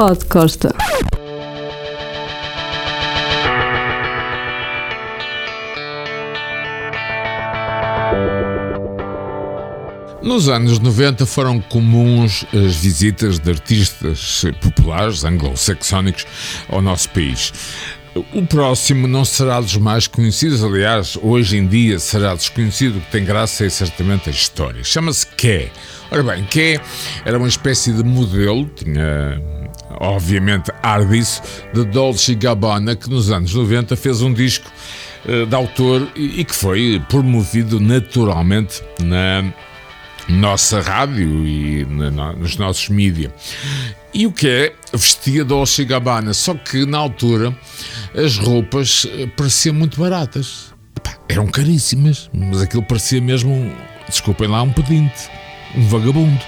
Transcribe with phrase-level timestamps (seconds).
[0.00, 0.74] Pod Costa.
[10.22, 16.26] Nos anos 90 foram comuns as visitas de artistas populares anglo-saxónicos
[16.70, 17.52] ao nosso país.
[18.32, 22.96] O próximo não será dos mais conhecidos, aliás, hoje em dia será desconhecido.
[22.96, 24.82] O que tem graça é certamente a história.
[24.82, 25.70] Chama-se Ké.
[26.10, 26.80] Ora bem, Ké
[27.22, 29.59] era uma espécie de modelo, tinha
[30.00, 34.70] obviamente ar de Dolce Gabbana, que nos anos 90 fez um disco
[35.26, 39.44] uh, de autor e, que foi promovido naturalmente na
[40.26, 43.30] nossa rádio e nos nossos mídias.
[44.14, 44.72] E o que é?
[44.92, 47.56] Vestia Dolce Gabbana, só que na altura
[48.14, 50.74] as roupas eh, pareciam muito baratas.
[50.96, 53.72] Epá, eram caríssimas, mas aquilo parecia mesmo,
[54.08, 55.30] desculpem lá, um pedinte,
[55.76, 56.40] um vagabundo.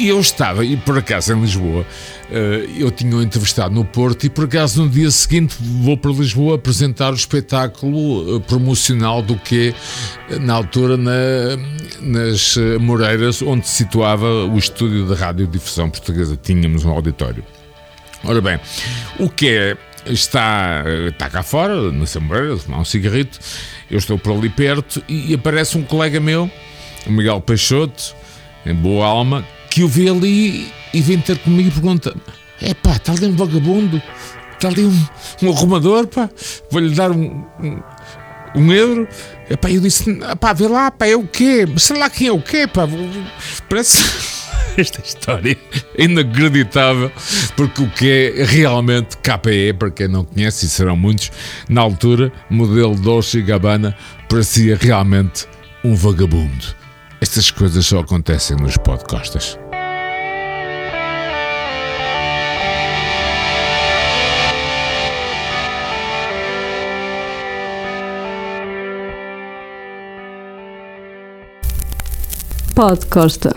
[0.00, 1.86] E eu estava, e por acaso em Lisboa,
[2.30, 6.10] eh, eu tinha o entrevistado no Porto e por acaso no dia seguinte vou para
[6.10, 9.74] Lisboa apresentar o espetáculo eh, promocional do que
[10.40, 11.12] na altura na,
[12.00, 16.34] nas Moreiras, onde se situava o estúdio de radiodifusão portuguesa.
[16.34, 17.44] Tínhamos um auditório.
[18.24, 18.58] Ora bem,
[19.18, 23.38] o que é está, está cá fora, na Samoreira, fumar um cigarrito.
[23.90, 26.50] Eu estou por ali perto e aparece um colega meu,
[27.06, 28.14] o Miguel Peixoto,
[28.64, 32.14] em boa alma, que o vê ali e vem ter comigo e pergunta:
[32.60, 34.02] É pá, está ali um vagabundo,
[34.52, 35.06] está ali um,
[35.42, 36.28] um arrumador, pá,
[36.70, 37.82] vou-lhe dar um, um,
[38.56, 39.08] um euro.
[39.48, 41.66] É pá, eu disse: Pá, vê lá, pá, é o quê?
[41.78, 42.88] Sei lá quem é o quê, pá,
[43.68, 44.40] parece.
[44.76, 45.56] esta história
[45.98, 47.10] inacreditável,
[47.56, 51.30] porque o que é realmente KPE, para quem não conhece, e serão muitos,
[51.68, 53.96] na altura, modelo Dolce Gabbana
[54.28, 55.46] parecia realmente
[55.84, 56.80] um vagabundo.
[57.20, 59.58] Estas coisas só acontecem nos podcastas.
[72.74, 73.54] Pod Costa.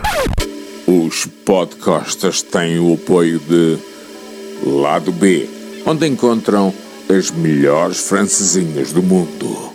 [0.86, 3.78] Os podcastas têm o apoio de
[4.62, 5.48] Lado B,
[5.86, 6.74] onde encontram
[7.08, 9.73] as melhores francesinhas do mundo.